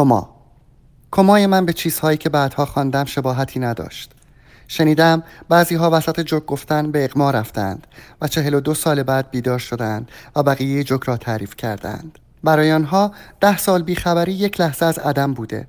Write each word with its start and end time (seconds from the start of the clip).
کما. 0.00 0.36
کمای 1.10 1.46
من 1.46 1.66
به 1.66 1.72
چیزهایی 1.72 2.18
که 2.18 2.28
بعدها 2.28 2.66
خواندم 2.66 3.04
شباهتی 3.04 3.60
نداشت. 3.60 4.12
شنیدم 4.68 5.22
بعضی 5.48 5.74
ها 5.74 5.90
وسط 5.92 6.20
جوک 6.20 6.46
گفتن 6.46 6.90
به 6.90 7.04
اقما 7.04 7.30
رفتند 7.30 7.86
و 8.20 8.28
چهل 8.28 8.54
و 8.54 8.60
دو 8.60 8.74
سال 8.74 9.02
بعد 9.02 9.30
بیدار 9.30 9.58
شدند 9.58 10.10
و 10.36 10.42
بقیه 10.42 10.84
جوک 10.84 11.02
را 11.02 11.16
تعریف 11.16 11.56
کردند. 11.56 12.18
برای 12.44 12.72
آنها 12.72 13.12
ده 13.40 13.58
سال 13.58 13.82
بیخبری 13.82 14.32
یک 14.32 14.60
لحظه 14.60 14.86
از 14.86 14.98
عدم 14.98 15.34
بوده. 15.34 15.68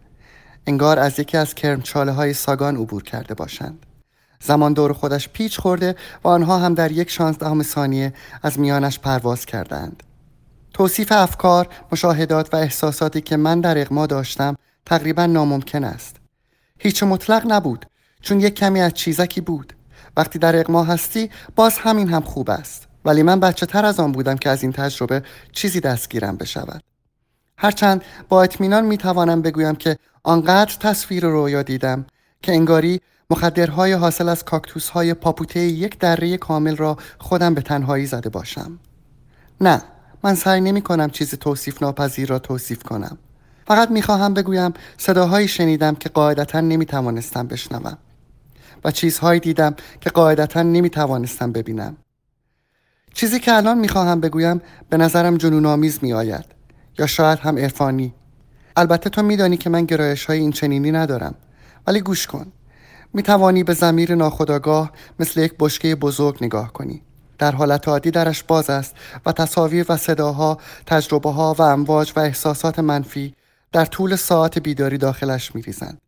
انگار 0.68 1.00
از 1.00 1.20
یکی 1.20 1.38
از 1.38 1.56
کرمچاله 1.56 2.12
های 2.12 2.34
ساگان 2.34 2.76
عبور 2.76 3.04
کرده 3.04 3.34
باشند. 3.34 3.86
زمان 4.40 4.74
دور 4.74 4.94
خودش 4.94 5.30
پیچ 5.30 5.60
خورده 5.60 5.96
و 6.24 6.28
آنها 6.28 6.58
هم 6.58 6.74
در 6.74 6.92
یک 6.92 7.10
شانزدهم 7.10 7.64
ثانیه 7.64 8.14
از 8.44 8.60
میانش 8.60 9.00
پرواز 9.00 9.46
کردند. 9.46 10.04
توصیف 10.82 11.12
افکار، 11.12 11.68
مشاهدات 11.92 12.54
و 12.54 12.58
احساساتی 12.58 13.22
که 13.22 13.38
من 13.38 13.62
در 13.62 13.78
اقما 13.78 14.06
داشتم 14.06 14.56
تقریبا 14.86 15.26
ناممکن 15.26 15.84
است. 15.84 16.16
هیچ 16.80 17.04
مطلق 17.04 17.44
نبود 17.52 17.86
چون 18.22 18.40
یک 18.40 18.56
کمی 18.56 18.82
از 18.82 18.94
چیزکی 18.94 19.42
بود. 19.42 19.74
وقتی 20.18 20.40
در 20.40 20.60
اقما 20.60 20.84
هستی 20.84 21.30
باز 21.56 21.78
همین 21.78 22.10
هم 22.10 22.22
خوب 22.22 22.50
است. 22.50 22.88
ولی 23.06 23.24
من 23.24 23.40
بچه 23.40 23.66
تر 23.66 23.86
از 23.86 24.00
آن 24.00 24.12
بودم 24.12 24.38
که 24.38 24.50
از 24.50 24.64
این 24.64 24.72
تجربه 24.72 25.24
چیزی 25.52 25.80
دستگیرم 25.80 26.38
بشود. 26.38 26.84
هرچند 27.58 28.04
با 28.30 28.44
اطمینان 28.44 28.86
می 28.86 28.98
توانم 28.98 29.42
بگویم 29.42 29.76
که 29.76 29.98
آنقدر 30.24 30.76
تصویر 30.80 31.26
رویا 31.26 31.64
دیدم 31.64 32.06
که 32.42 32.52
انگاری 32.52 33.02
مخدرهای 33.30 33.94
حاصل 33.94 34.30
از 34.30 34.46
کاکتوس 34.46 34.90
های 34.90 35.14
پاپوته 35.14 35.60
یک 35.60 36.00
دره 36.00 36.38
کامل 36.38 36.76
را 36.76 36.98
خودم 37.18 37.54
به 37.54 37.62
تنهایی 37.62 38.06
زده 38.06 38.30
باشم. 38.30 38.80
نه. 39.62 39.82
من 40.24 40.36
سعی 40.36 40.62
نمی 40.62 40.82
کنم 40.82 41.10
چیزی 41.10 41.38
توصیف 41.38 41.84
ناپذیر 41.84 42.30
را 42.30 42.40
توصیف 42.40 42.84
کنم. 42.84 43.18
فقط 43.68 43.92
می 43.92 44.02
خواهم 44.02 44.34
بگویم 44.34 44.74
صداهایی 44.98 45.48
شنیدم 45.48 45.96
که 45.96 46.10
قاعدتا 46.10 46.62
نمی 46.62 46.86
توانستم 46.86 47.48
بشنوم 47.48 47.98
و 48.84 48.92
چیزهایی 48.92 49.40
دیدم 49.40 49.76
که 50.02 50.10
قاعدتا 50.10 50.62
نمی 50.62 50.90
توانستم 50.90 51.52
ببینم. 51.52 51.98
چیزی 53.14 53.40
که 53.40 53.54
الان 53.54 53.78
می 53.78 53.88
خواهم 53.88 54.22
بگویم 54.22 54.62
به 54.90 54.98
نظرم 54.98 55.38
جنون 55.38 55.66
آمیز 55.66 56.00
می 56.02 56.14
آید 56.14 56.46
یا 57.00 57.08
شاید 57.08 57.40
هم 57.40 57.58
عرفانی. 57.58 58.14
البته 58.76 59.10
تو 59.10 59.24
میدانی 59.24 59.58
که 59.58 59.70
من 59.70 59.86
گرایش 59.86 60.26
های 60.26 60.40
این 60.40 60.52
چنینی 60.52 60.92
ندارم. 60.92 61.36
ولی 61.88 62.02
گوش 62.02 62.28
کن. 62.28 62.52
می 63.14 63.24
توانی 63.24 63.64
به 63.64 63.74
زمیر 63.74 64.16
ناخداگاه 64.16 64.92
مثل 65.20 65.42
یک 65.42 65.54
بشکه 65.60 65.96
بزرگ 65.96 66.38
نگاه 66.42 66.74
کنی. 66.74 67.02
در 67.42 67.52
حالت 67.52 67.88
عادی 67.88 68.12
درش 68.12 68.44
باز 68.44 68.70
است 68.70 68.96
و 69.26 69.32
تصاویر 69.32 69.86
و 69.90 69.98
صداها، 69.98 70.58
تجربه 70.86 71.32
ها 71.32 71.56
و 71.58 71.62
امواج 71.62 72.14
و 72.16 72.20
احساسات 72.20 72.80
منفی 72.80 73.36
در 73.72 73.86
طول 73.86 74.16
ساعت 74.16 74.60
بیداری 74.60 74.98
داخلش 74.98 75.56
می 75.56 75.62
ریزند. 75.62 76.02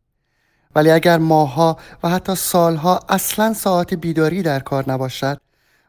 ولی 0.75 0.92
اگر 0.92 1.17
ماهها 1.17 1.78
و 2.03 2.09
حتی 2.09 2.36
سالها 2.36 3.00
اصلا 3.09 3.53
ساعت 3.53 3.94
بیداری 3.94 4.42
در 4.42 4.59
کار 4.59 4.92
نباشد 4.92 5.42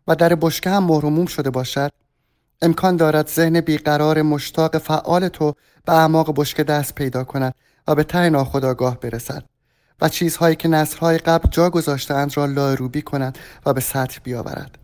و 0.09 0.15
در 0.15 0.35
بشکه 0.35 0.71
هم 0.71 0.85
مهرموم 0.85 1.27
شده 1.27 1.51
باشد 1.51 1.93
امکان 2.63 2.97
دارد 2.97 3.29
ذهن 3.29 3.61
بیقرار 3.61 4.23
مشتاق 4.23 4.79
فعال 4.79 5.29
تو 5.29 5.55
به 5.85 5.93
اعماق 5.93 6.41
بشکه 6.41 6.65
دست 6.65 6.95
پیدا 6.95 7.25
کند 7.25 7.55
و 7.89 7.95
به 7.95 8.05
ته 8.05 8.29
ناخداگاه 8.29 9.01
برسد 9.01 9.45
و 10.01 10.09
چیزهایی 10.09 10.57
که 10.57 10.69
نسلهای 10.69 11.19
قبل 11.19 11.49
جا 11.49 11.71
گذاشتهاند 11.71 12.37
را 12.37 12.47
لاروبی 12.47 13.03
کند 13.03 13.39
و 13.67 13.73
به 13.73 13.81
سطح 13.81 14.19
بیاورد 14.23 14.84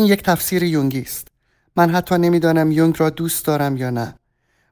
این 0.00 0.08
یک 0.08 0.22
تفسیر 0.22 0.62
یونگی 0.62 1.00
است. 1.00 1.28
من 1.76 1.90
حتی 1.90 2.14
نمی‌دانم 2.18 2.72
یونگ 2.72 2.94
را 2.98 3.10
دوست 3.10 3.46
دارم 3.46 3.76
یا 3.76 3.90
نه. 3.90 4.14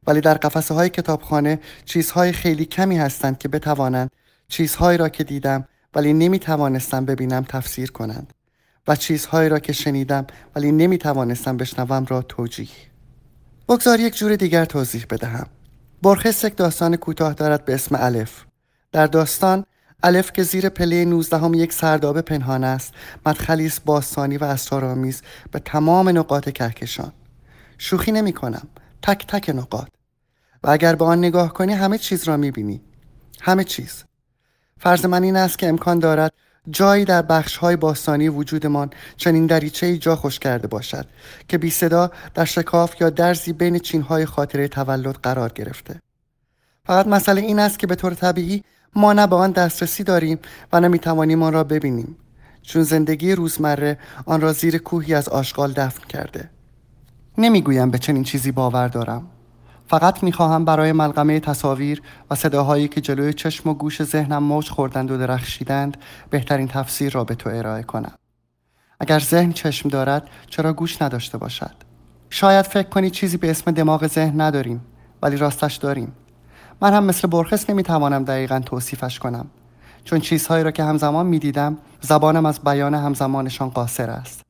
ولی 0.06 0.20
در 0.20 0.34
قفسه 0.34 0.74
های 0.74 0.88
کتابخانه 0.88 1.60
چیزهای 1.84 2.32
خیلی 2.32 2.64
کمی 2.64 2.98
هستند 2.98 3.38
که 3.38 3.48
بتوانند 3.48 4.10
چیزهایی 4.48 4.98
را 4.98 5.08
که 5.08 5.24
دیدم 5.24 5.64
ولی 5.94 6.12
نمی 6.12 6.38
توانستم 6.38 7.04
ببینم 7.04 7.44
تفسیر 7.48 7.90
کنند 7.90 8.34
و 8.88 8.96
چیزهایی 8.96 9.48
را 9.48 9.58
که 9.58 9.72
شنیدم 9.72 10.26
ولی 10.56 10.72
نمی 10.72 10.98
توانستم 10.98 11.56
بشنوم 11.56 12.06
را 12.08 12.22
توجیه. 12.22 12.68
بگذار 13.68 14.00
یک 14.00 14.16
جور 14.16 14.36
دیگر 14.36 14.64
توضیح 14.64 15.06
بدهم. 15.10 15.46
برخست 16.02 16.44
یک 16.44 16.56
داستان 16.56 16.96
کوتاه 16.96 17.34
دارد 17.34 17.64
به 17.64 17.74
اسم 17.74 17.96
الف. 17.98 18.44
در 18.92 19.06
داستان 19.06 19.64
الف 20.02 20.32
که 20.32 20.42
زیر 20.42 20.68
پله 20.68 21.04
19 21.04 21.38
هم 21.38 21.54
یک 21.54 21.72
سردابه 21.72 22.22
پنهان 22.22 22.64
است 22.64 22.94
مدخلی 23.26 23.66
است 23.66 23.84
باستانی 23.84 24.36
و 24.36 24.44
اسرارآمیز 24.44 25.22
به 25.50 25.58
تمام 25.58 26.08
نقاط 26.08 26.48
کهکشان. 26.48 27.12
شوخی 27.78 28.12
نمی 28.12 28.32
کنم 28.32 28.68
تک 29.02 29.26
تک 29.26 29.50
نقاط. 29.50 29.88
و 30.62 30.70
اگر 30.70 30.94
به 30.94 31.04
آن 31.04 31.18
نگاه 31.18 31.52
کنی 31.52 31.72
همه 31.72 31.98
چیز 31.98 32.24
را 32.24 32.36
می 32.36 32.50
بینی. 32.50 32.80
همه 33.40 33.64
چیز. 33.64 34.04
فرض 34.80 35.04
من 35.06 35.22
این 35.22 35.36
است 35.36 35.58
که 35.58 35.68
امکان 35.68 35.98
دارد 35.98 36.32
جایی 36.70 37.04
در 37.04 37.22
بخش 37.22 37.56
های 37.56 37.76
باستانی 37.76 38.28
وجودمان 38.28 38.90
چنین 39.16 39.46
دریچه 39.46 39.98
جا 39.98 40.16
خوش 40.16 40.38
کرده 40.38 40.68
باشد 40.68 41.06
که 41.48 41.58
بی 41.58 41.70
صدا 41.70 42.10
در 42.34 42.44
شکاف 42.44 43.00
یا 43.00 43.10
درزی 43.10 43.52
بین 43.52 43.78
چین 43.78 44.02
های 44.02 44.26
خاطره 44.26 44.68
تولد 44.68 45.14
قرار 45.14 45.52
گرفته. 45.52 46.00
فقط 46.84 47.06
مسئله 47.06 47.40
این 47.40 47.58
است 47.58 47.78
که 47.78 47.86
به 47.86 47.94
طور 47.94 48.14
طبیعی 48.14 48.64
ما 48.96 49.12
نه 49.12 49.26
به 49.26 49.36
آن 49.36 49.50
دسترسی 49.50 50.04
داریم 50.04 50.38
و 50.72 50.80
نه 50.80 50.88
می‌توانیم 50.88 51.42
آن 51.42 51.52
را 51.52 51.64
ببینیم. 51.64 52.16
چون 52.62 52.82
زندگی 52.82 53.32
روزمره 53.32 53.98
آن 54.26 54.40
را 54.40 54.52
زیر 54.52 54.78
کوهی 54.78 55.14
از 55.14 55.28
آشغال 55.28 55.72
دفن 55.72 56.06
کرده. 56.08 56.50
نمی‌گویم 57.38 57.90
به 57.90 57.98
چنین 57.98 58.24
چیزی 58.24 58.52
باور 58.52 58.88
دارم. 58.88 59.26
فقط 59.86 60.22
می‌خواهم 60.22 60.64
برای 60.64 60.92
ملغمه 60.92 61.40
تصاویر 61.40 62.02
و 62.30 62.34
صداهایی 62.34 62.88
که 62.88 63.00
جلوی 63.00 63.32
چشم 63.32 63.70
و 63.70 63.74
گوش 63.74 64.02
ذهنم 64.02 64.42
موج 64.42 64.68
خوردند 64.70 65.10
و 65.10 65.18
درخشیدند 65.18 65.96
بهترین 66.30 66.68
تفسیر 66.68 67.12
را 67.12 67.24
به 67.24 67.34
تو 67.34 67.50
ارائه 67.50 67.82
کنم. 67.82 68.12
اگر 69.00 69.18
ذهن 69.18 69.52
چشم 69.52 69.88
دارد 69.88 70.28
چرا 70.46 70.72
گوش 70.72 71.02
نداشته 71.02 71.38
باشد؟ 71.38 71.74
شاید 72.30 72.64
فکر 72.64 72.88
کنی 72.88 73.10
چیزی 73.10 73.36
به 73.36 73.50
اسم 73.50 73.70
دماغ 73.70 74.06
ذهن 74.06 74.40
نداریم 74.40 74.80
ولی 75.22 75.36
راستش 75.36 75.76
داریم. 75.76 76.12
من 76.80 76.92
هم 76.94 77.04
مثل 77.04 77.28
برخس 77.28 77.70
نمی‌توانم 77.70 78.24
دقیقا 78.24 78.60
توصیفش 78.60 79.18
کنم. 79.18 79.46
چون 80.04 80.20
چیزهایی 80.20 80.64
را 80.64 80.70
که 80.70 80.84
همزمان 80.84 81.26
می‌دیدم 81.26 81.78
زبانم 82.00 82.46
از 82.46 82.60
بیان 82.60 82.94
همزمانشان 82.94 83.68
قاصر 83.68 84.10
است. 84.10 84.42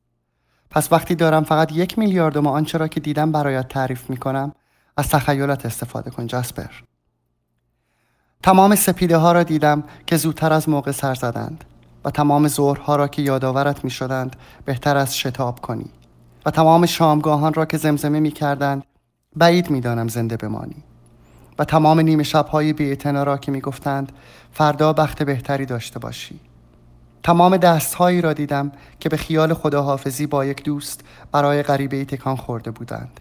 پس 0.71 0.91
وقتی 0.91 1.15
دارم 1.15 1.43
فقط 1.43 1.71
یک 1.71 1.99
میلیاردم 1.99 2.47
آنچه 2.47 2.77
را 2.77 2.87
که 2.87 2.99
دیدم 2.99 3.31
برایت 3.31 3.67
تعریف 3.67 4.09
می‌کنم 4.09 4.51
از 4.97 5.09
تخیلات 5.09 5.65
استفاده 5.65 6.09
کن 6.09 6.27
جسپر 6.27 6.69
تمام 8.43 8.75
سپیده 8.75 9.17
ها 9.17 9.31
را 9.31 9.43
دیدم 9.43 9.83
که 10.07 10.17
زودتر 10.17 10.53
از 10.53 10.69
موقع 10.69 10.91
سر 10.91 11.15
زدند 11.15 11.63
و 12.05 12.11
تمام 12.11 12.47
ظهرها 12.47 12.95
را 12.95 13.07
که 13.07 13.21
یادآورت 13.21 13.83
می 13.83 13.89
شدند 13.89 14.35
بهتر 14.65 14.97
از 14.97 15.17
شتاب 15.17 15.61
کنی 15.61 15.89
و 16.45 16.51
تمام 16.51 16.85
شامگاهان 16.85 17.53
را 17.53 17.65
که 17.65 17.77
زمزمه 17.77 18.19
می 18.19 18.31
کردند 18.31 18.83
بعید 19.35 19.69
می 19.69 19.81
دانم 19.81 20.07
زنده 20.07 20.37
بمانی. 20.37 20.83
و 21.59 21.63
تمام 21.65 21.99
نیمه 21.99 22.23
شبهای 22.23 22.73
بی 22.73 22.95
را 22.95 23.37
که 23.37 23.51
می 23.51 23.61
گفتند 23.61 24.11
فردا 24.51 24.93
بخت 24.93 25.23
بهتری 25.23 25.65
داشته 25.65 25.99
باشی. 25.99 26.39
تمام 27.23 27.57
دستهایی 27.57 28.21
را 28.21 28.33
دیدم 28.33 28.71
که 28.99 29.09
به 29.09 29.17
خیال 29.17 29.53
خداحافظی 29.53 30.27
با 30.27 30.45
یک 30.45 30.63
دوست 30.63 31.01
برای 31.31 31.63
غریبه 31.63 32.05
تکان 32.05 32.35
خورده 32.35 32.71
بودند. 32.71 33.19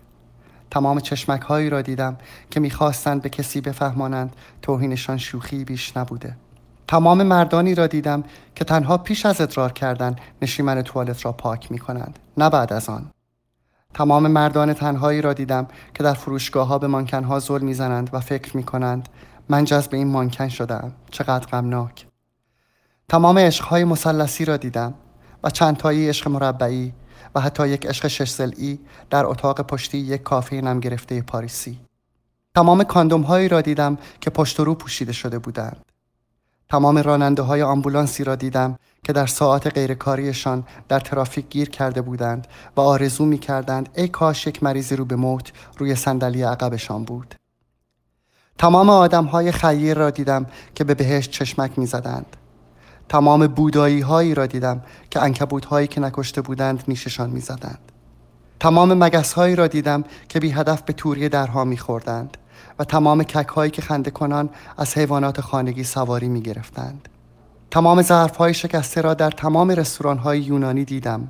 تمام 0.70 1.00
چشمک 1.00 1.40
هایی 1.40 1.70
را 1.70 1.82
دیدم 1.82 2.16
که 2.50 2.60
می‌خواستند 2.60 3.22
به 3.22 3.28
کسی 3.28 3.60
بفهمانند 3.60 4.36
توهینشان 4.62 5.18
شوخی 5.18 5.64
بیش 5.64 5.96
نبوده. 5.96 6.36
تمام 6.88 7.22
مردانی 7.22 7.74
را 7.74 7.86
دیدم 7.86 8.24
که 8.54 8.64
تنها 8.64 8.98
پیش 8.98 9.26
از 9.26 9.40
ادرار 9.40 9.72
کردن 9.72 10.16
نشیمن 10.42 10.82
توالت 10.82 11.24
را 11.24 11.32
پاک 11.32 11.72
می 11.72 11.78
کنند 11.78 12.18
نه 12.36 12.50
بعد 12.50 12.72
از 12.72 12.88
آن. 12.88 13.10
تمام 13.94 14.26
مردان 14.26 14.72
تنهایی 14.72 15.22
را 15.22 15.32
دیدم 15.32 15.68
که 15.94 16.02
در 16.02 16.14
فروشگاه 16.14 16.68
ها 16.68 16.78
به 16.78 16.86
مانکن 16.86 17.24
ها 17.24 17.38
زل 17.38 17.62
می‌زنند 17.62 18.10
و 18.12 18.20
فکر 18.20 18.56
می 18.56 18.62
کنند 18.62 19.08
من 19.48 19.64
جذب 19.64 19.94
این 19.94 20.08
مانکن 20.08 20.48
شدم 20.48 20.92
چقدر 21.10 21.46
غمناک. 21.46 22.06
تمام 23.08 23.38
عشقهای 23.38 23.84
مسلسی 23.84 24.44
را 24.44 24.56
دیدم 24.56 24.94
و 25.44 25.50
چندتایی 25.50 26.08
عشق 26.08 26.28
مربعی 26.28 26.92
و 27.34 27.40
حتی 27.40 27.68
یک 27.68 27.86
عشق 27.86 28.06
شش 28.06 28.30
سلعی 28.30 28.78
در 29.10 29.26
اتاق 29.26 29.60
پشتی 29.60 29.98
یک 29.98 30.22
کافه 30.22 30.60
نم 30.60 30.80
گرفته 30.80 31.22
پاریسی. 31.22 31.80
تمام 32.54 32.84
کاندوم 32.84 33.22
هایی 33.22 33.48
را 33.48 33.60
دیدم 33.60 33.98
که 34.20 34.30
پشت 34.30 34.60
رو 34.60 34.74
پوشیده 34.74 35.12
شده 35.12 35.38
بودند. 35.38 35.84
تمام 36.70 36.98
راننده 36.98 37.42
های 37.42 37.62
آمبولانسی 37.62 38.24
را 38.24 38.34
دیدم 38.34 38.78
که 39.04 39.12
در 39.12 39.26
ساعت 39.26 39.66
غیرکاریشان 39.66 40.64
در 40.88 41.00
ترافیک 41.00 41.48
گیر 41.50 41.70
کرده 41.70 42.02
بودند 42.02 42.46
و 42.76 42.80
آرزو 42.80 43.24
می 43.24 43.38
کردند 43.38 43.88
ای 43.94 44.08
کاش 44.08 44.46
یک 44.46 44.62
مریضی 44.62 44.96
رو 44.96 45.04
به 45.04 45.16
موت 45.16 45.52
روی 45.78 45.94
صندلی 45.94 46.42
عقبشان 46.42 47.04
بود. 47.04 47.34
تمام 48.58 48.90
آدم 48.90 49.24
های 49.24 49.52
خیر 49.52 49.96
را 49.96 50.10
دیدم 50.10 50.46
که 50.74 50.84
به 50.84 50.94
بهشت 50.94 51.30
چشمک 51.30 51.78
می 51.78 51.86
زدند 51.86 52.36
تمام 53.08 53.46
بودایی 53.46 54.00
هایی 54.00 54.34
را 54.34 54.46
دیدم 54.46 54.82
که 55.10 55.22
انکبوت 55.22 55.64
هایی 55.64 55.86
که 55.86 56.00
نکشته 56.00 56.40
بودند 56.40 56.84
نیششان 56.88 57.30
می 57.30 57.40
زدند. 57.40 57.92
تمام 58.60 59.04
مگس 59.04 59.32
هایی 59.32 59.56
را 59.56 59.66
دیدم 59.66 60.04
که 60.28 60.40
بی 60.40 60.50
هدف 60.50 60.82
به 60.82 60.92
توری 60.92 61.28
درها 61.28 61.64
می 61.64 61.78
خوردند 61.78 62.36
و 62.78 62.84
تمام 62.84 63.22
کک 63.22 63.48
هایی 63.48 63.70
که 63.70 63.82
خنده 63.82 64.10
کنان 64.10 64.50
از 64.76 64.98
حیوانات 64.98 65.40
خانگی 65.40 65.84
سواری 65.84 66.28
می 66.28 66.40
گرفتند. 66.40 67.08
تمام 67.70 68.02
ظرف 68.02 68.36
های 68.36 68.54
شکسته 68.54 69.00
را 69.00 69.14
در 69.14 69.30
تمام 69.30 69.70
رستوران 69.70 70.18
های 70.18 70.40
یونانی 70.40 70.84
دیدم 70.84 71.28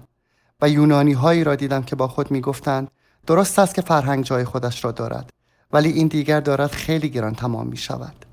و 0.63 0.69
یونانی 0.69 1.13
هایی 1.13 1.45
را 1.45 1.55
دیدم 1.55 1.83
که 1.83 1.97
با 1.97 2.09
خود 2.09 2.31
می 2.31 2.41
گفتند 2.41 2.91
درست 3.27 3.59
است 3.59 3.75
که 3.75 3.83
فرهنگ 3.83 4.25
جای 4.25 4.45
خودش 4.45 4.85
را 4.85 4.93
دارد 4.93 5.31
ولی 5.73 5.89
این 5.89 6.09
دیگر 6.09 6.41
دارد 6.41 6.71
خیلی 6.71 7.11
گران 7.11 7.35
تمام 7.35 7.67
می 7.67 7.77
شود. 7.77 8.25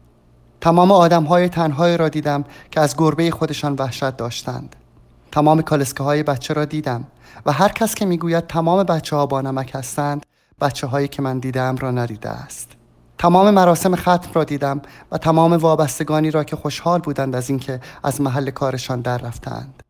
تمام 0.61 0.91
آدم 0.91 1.23
های 1.23 1.49
تنهایی 1.49 1.97
را 1.97 2.09
دیدم 2.09 2.43
که 2.71 2.79
از 2.79 2.97
گربه 2.97 3.31
خودشان 3.31 3.75
وحشت 3.79 4.17
داشتند. 4.17 4.75
تمام 5.31 5.61
کالسکه 5.61 6.03
های 6.03 6.23
بچه 6.23 6.53
را 6.53 6.65
دیدم 6.65 7.07
و 7.45 7.51
هر 7.51 7.69
کس 7.69 7.95
که 7.95 8.05
می‌گوید 8.05 8.47
تمام 8.47 8.83
بچه 8.83 9.15
ها 9.15 9.25
با 9.25 9.41
نمک 9.41 9.71
هستند 9.75 10.25
بچه 10.61 10.87
هایی 10.87 11.07
که 11.07 11.21
من 11.21 11.39
دیدم 11.39 11.75
را 11.75 11.91
ندیده 11.91 12.29
است. 12.29 12.71
تمام 13.17 13.49
مراسم 13.49 13.95
ختم 13.95 14.29
را 14.33 14.43
دیدم 14.43 14.81
و 15.11 15.17
تمام 15.17 15.53
وابستگانی 15.53 16.31
را 16.31 16.43
که 16.43 16.55
خوشحال 16.55 16.99
بودند 16.99 17.35
از 17.35 17.49
اینکه 17.49 17.79
از 18.03 18.21
محل 18.21 18.49
کارشان 18.49 19.01
در 19.01 19.17
رفتند. 19.17 19.83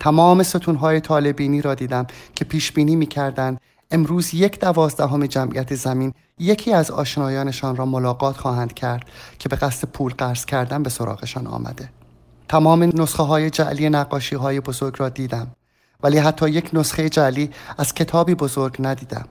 تمام 0.00 0.42
ستونهای 0.42 1.00
طالبینی 1.00 1.62
را 1.62 1.74
دیدم 1.74 2.06
که 2.34 2.44
پیش 2.44 2.72
بینی 2.72 2.96
می 2.96 3.06
کردند 3.06 3.60
امروز 3.90 4.34
یک 4.34 4.60
دوازدهم 4.60 5.26
جمعیت 5.26 5.74
زمین 5.74 6.12
یکی 6.38 6.72
از 6.72 6.90
آشنایانشان 6.90 7.76
را 7.76 7.86
ملاقات 7.86 8.36
خواهند 8.36 8.74
کرد 8.74 9.04
که 9.38 9.48
به 9.48 9.56
قصد 9.56 9.88
پول 9.88 10.14
قرض 10.18 10.44
کردن 10.44 10.82
به 10.82 10.90
سراغشان 10.90 11.46
آمده. 11.46 11.88
تمام 12.48 12.82
نسخه 12.82 13.22
های 13.22 13.50
جعلی 13.50 13.88
نقاشی 13.88 14.36
های 14.36 14.60
بزرگ 14.60 14.94
را 14.98 15.08
دیدم 15.08 15.46
ولی 16.02 16.18
حتی 16.18 16.50
یک 16.50 16.70
نسخه 16.72 17.08
جعلی 17.08 17.50
از 17.78 17.94
کتابی 17.94 18.34
بزرگ 18.34 18.76
ندیدم. 18.78 19.28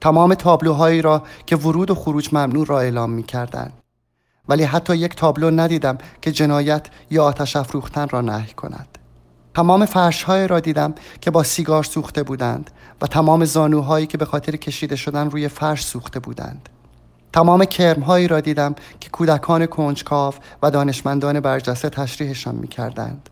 تمام 0.00 0.34
تابلوهایی 0.34 1.02
را 1.02 1.22
که 1.46 1.56
ورود 1.56 1.90
و 1.90 1.94
خروج 1.94 2.28
ممنوع 2.32 2.66
را 2.66 2.80
اعلام 2.80 3.10
می 3.10 3.22
کردن. 3.22 3.72
ولی 4.48 4.64
حتی 4.64 4.96
یک 4.96 5.16
تابلو 5.16 5.50
ندیدم 5.50 5.98
که 6.22 6.32
جنایت 6.32 6.86
یا 7.10 7.24
آتش 7.24 7.56
افروختن 7.56 8.08
را 8.08 8.20
نهی 8.20 8.52
کند. 8.52 8.98
تمام 9.54 9.84
فرشهای 9.84 10.48
را 10.48 10.60
دیدم 10.60 10.94
که 11.20 11.30
با 11.30 11.42
سیگار 11.42 11.84
سوخته 11.84 12.22
بودند 12.22 12.70
و 13.00 13.06
تمام 13.06 13.44
زانوهایی 13.44 14.06
که 14.06 14.18
به 14.18 14.24
خاطر 14.24 14.56
کشیده 14.56 14.96
شدن 14.96 15.30
روی 15.30 15.48
فرش 15.48 15.84
سوخته 15.84 16.20
بودند. 16.20 16.68
تمام 17.32 17.64
کرمهایی 17.64 18.28
را 18.28 18.40
دیدم 18.40 18.74
که 19.00 19.10
کودکان 19.10 19.66
کنجکاو 19.66 20.34
و 20.62 20.70
دانشمندان 20.70 21.40
برجسته 21.40 21.90
تشریحشان 21.90 22.54
می 22.54 22.68
کردند. 22.68 23.29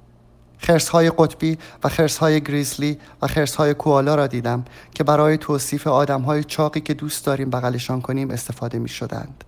خرسهای 0.58 1.10
قطبی 1.18 1.58
و 1.84 1.88
خرسهای 1.88 2.40
گریزلی 2.40 2.98
و 3.22 3.26
خرسهای 3.26 3.74
کوالا 3.74 4.14
را 4.14 4.26
دیدم 4.26 4.64
که 4.94 5.04
برای 5.04 5.36
توصیف 5.36 5.86
آدمهای 5.86 6.44
چاقی 6.44 6.80
که 6.80 6.94
دوست 6.94 7.26
داریم 7.26 7.50
بغلشان 7.50 8.00
کنیم 8.00 8.30
استفاده 8.30 8.78
می 8.78 8.88
شدند. 8.88 9.44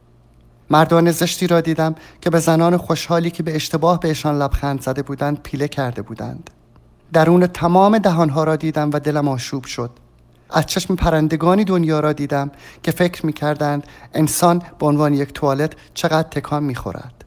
مردان 0.70 1.10
زشتی 1.10 1.46
را 1.46 1.60
دیدم 1.60 1.94
که 2.20 2.30
به 2.30 2.38
زنان 2.38 2.76
خوشحالی 2.76 3.30
که 3.30 3.42
به 3.42 3.54
اشتباه 3.54 4.00
بهشان 4.00 4.38
لبخند 4.38 4.82
زده 4.82 5.02
بودند 5.02 5.42
پیله 5.42 5.68
کرده 5.68 6.02
بودند. 6.02 6.50
درون 7.12 7.46
تمام 7.46 7.98
دهانها 7.98 8.44
را 8.44 8.56
دیدم 8.56 8.90
و 8.92 8.98
دلم 8.98 9.28
آشوب 9.28 9.64
شد 9.64 9.90
از 10.50 10.66
چشم 10.66 10.96
پرندگانی 10.96 11.64
دنیا 11.64 12.00
را 12.00 12.12
دیدم 12.12 12.50
که 12.82 12.90
فکر 12.90 13.26
می 13.26 13.32
کردند 13.32 13.86
انسان 14.14 14.62
به 14.78 14.86
عنوان 14.86 15.14
یک 15.14 15.32
توالت 15.32 15.72
چقدر 15.94 16.28
تکان 16.28 16.62
می 16.62 16.74
خورد. 16.74 17.24